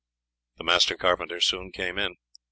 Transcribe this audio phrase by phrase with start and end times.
[0.57, 2.15] The master carpenter soon came in.